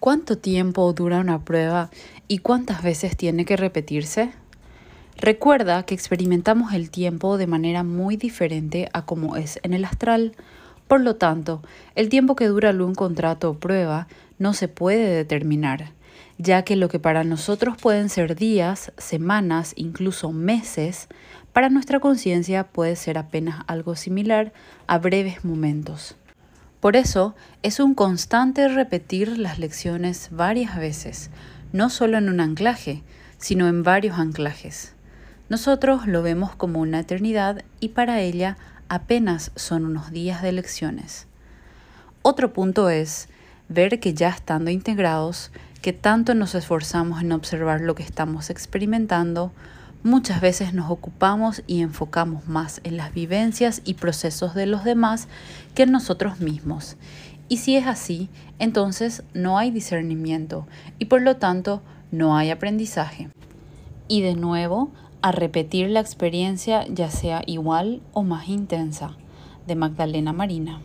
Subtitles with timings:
[0.00, 1.90] ¿Cuánto tiempo dura una prueba
[2.28, 4.30] y cuántas veces tiene que repetirse?
[5.16, 10.34] Recuerda que experimentamos el tiempo de manera muy diferente a como es en el astral.
[10.86, 11.62] Por lo tanto,
[11.94, 14.06] el tiempo que dura un contrato o prueba
[14.38, 15.92] no se puede determinar,
[16.36, 21.08] ya que lo que para nosotros pueden ser días, semanas, incluso meses,
[21.54, 24.52] para nuestra conciencia puede ser apenas algo similar
[24.86, 26.16] a breves momentos.
[26.86, 31.30] Por eso es un constante repetir las lecciones varias veces,
[31.72, 33.02] no solo en un anclaje,
[33.38, 34.94] sino en varios anclajes.
[35.48, 38.56] Nosotros lo vemos como una eternidad y para ella
[38.88, 41.26] apenas son unos días de lecciones.
[42.22, 43.28] Otro punto es
[43.68, 45.50] ver que ya estando integrados,
[45.82, 49.50] que tanto nos esforzamos en observar lo que estamos experimentando,
[50.06, 55.26] muchas veces nos ocupamos y enfocamos más en las vivencias y procesos de los demás
[55.74, 56.96] que en nosotros mismos.
[57.48, 60.66] Y si es así, entonces no hay discernimiento
[60.98, 63.30] y por lo tanto no hay aprendizaje.
[64.08, 69.16] Y de nuevo, a repetir la experiencia ya sea igual o más intensa.
[69.66, 70.80] De Magdalena Marina.